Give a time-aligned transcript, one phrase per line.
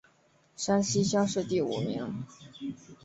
[0.55, 2.25] 山西乡试第五名。